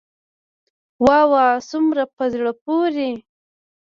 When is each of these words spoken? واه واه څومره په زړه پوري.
واه 1.03 1.25
واه 1.31 1.55
څومره 1.69 2.03
په 2.15 2.23
زړه 2.33 2.51
پوري. 2.63 3.11